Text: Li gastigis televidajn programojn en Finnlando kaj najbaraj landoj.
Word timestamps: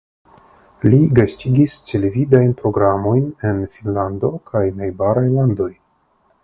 Li 0.85 1.01
gastigis 1.19 1.75
televidajn 1.91 2.57
programojn 2.63 3.29
en 3.51 3.61
Finnlando 3.77 4.35
kaj 4.51 4.65
najbaraj 4.83 5.29
landoj. 5.37 5.75